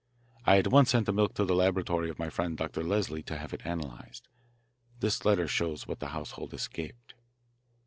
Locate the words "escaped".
6.55-7.13